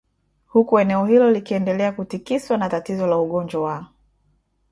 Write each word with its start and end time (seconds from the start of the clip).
huku 0.45 0.79
eneo 0.79 1.05
hilo 1.05 1.31
likiendelea 1.31 1.91
kutikiswa 1.91 2.57
na 2.57 2.69
tatizo 2.69 3.07
la 3.07 3.17
ugonjwa 3.17 3.63
wa 3.63 3.87